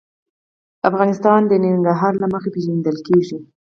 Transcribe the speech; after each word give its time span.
افغانستان 0.89 1.41
د 1.47 1.53
ننګرهار 1.63 2.13
له 2.21 2.27
مخې 2.33 2.49
پېژندل 2.55 2.97
کېږي. 3.07 3.37